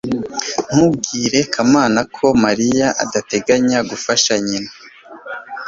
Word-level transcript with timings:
ntubwire 0.69 1.39
kamana 1.53 1.99
ko 2.15 2.27
mariya 2.43 2.87
adateganya 3.03 3.77
gufasha 3.89 4.33
nyina 4.45 4.71